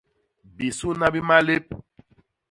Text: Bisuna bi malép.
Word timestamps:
Bisuna 0.55 1.07
bi 1.13 1.21
malép. 1.29 1.65